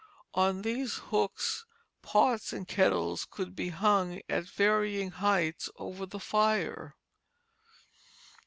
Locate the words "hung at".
3.69-4.45